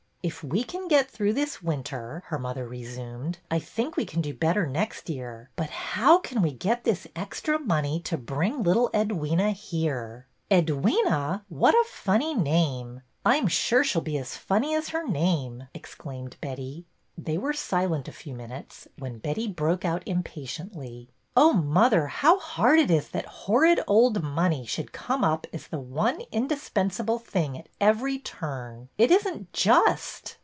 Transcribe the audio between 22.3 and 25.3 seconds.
hard it is that horrid old money should come